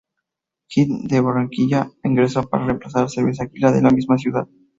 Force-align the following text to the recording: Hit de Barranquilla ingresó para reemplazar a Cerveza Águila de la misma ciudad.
Hit 0.67 0.89
de 1.11 1.21
Barranquilla 1.21 1.91
ingresó 2.03 2.49
para 2.49 2.65
reemplazar 2.65 3.03
a 3.05 3.07
Cerveza 3.07 3.43
Águila 3.43 3.71
de 3.71 3.83
la 3.83 3.91
misma 3.91 4.17
ciudad. 4.17 4.47